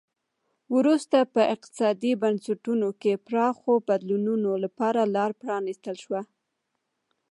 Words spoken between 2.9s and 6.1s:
کې پراخو بدلونونو لپاره لار پرانیستل